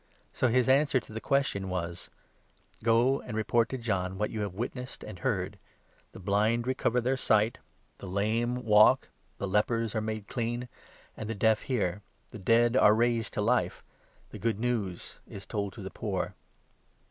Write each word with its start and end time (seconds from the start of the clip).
So 0.33 0.47
his 0.47 0.67
answer 0.67 0.99
to 0.99 1.13
the 1.13 1.21
question 1.21 1.69
was: 1.69 2.09
22" 2.79 2.83
Go 2.85 3.21
and 3.21 3.37
report 3.37 3.69
to 3.69 3.77
John 3.77 4.17
what 4.17 4.31
you 4.31 4.41
have 4.41 4.55
witnessed 4.55 5.03
and 5.03 5.19
heard— 5.19 5.59
the 6.13 6.17
blind 6.19 6.65
recover 6.65 6.99
their 7.01 7.15
sight, 7.15 7.59
the 7.99 8.07
lame 8.07 8.55
walk, 8.65 9.09
the 9.37 9.47
lepers 9.47 9.93
are 9.93 10.01
made 10.01 10.27
clean, 10.27 10.67
and 11.15 11.29
the 11.29 11.35
deaf 11.35 11.61
hear, 11.61 12.01
the 12.29 12.39
dead 12.39 12.75
are 12.75 12.95
raised 12.95 13.33
to 13.35 13.41
life, 13.41 13.83
the 14.31 14.39
Good 14.39 14.59
News 14.59 15.19
is 15.27 15.45
told 15.45 15.71
to 15.73 15.83
the 15.83 15.91
poor. 15.91 16.33